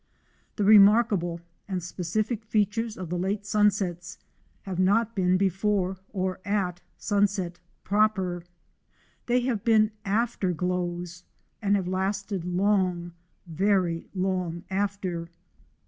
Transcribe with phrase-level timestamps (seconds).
[0.55, 4.17] The re markable and specific features of the late sunsets
[4.63, 8.43] have not been before or at sunset proper:
[9.27, 11.23] they have been after glows,
[11.61, 13.11] and have lasted long,
[13.45, 15.29] very long, after.